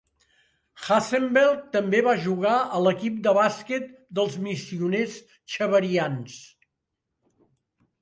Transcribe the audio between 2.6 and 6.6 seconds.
a l"equip de bàsquet del missioners xaverians.